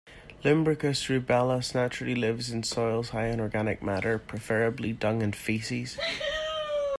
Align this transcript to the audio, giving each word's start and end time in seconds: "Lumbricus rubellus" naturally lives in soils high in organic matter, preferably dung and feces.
"Lumbricus 0.43 1.09
rubellus" 1.09 1.75
naturally 1.75 2.15
lives 2.15 2.49
in 2.49 2.63
soils 2.63 3.09
high 3.09 3.27
in 3.27 3.39
organic 3.39 3.83
matter, 3.83 4.17
preferably 4.17 4.93
dung 4.93 5.21
and 5.21 5.35
feces. 5.35 5.99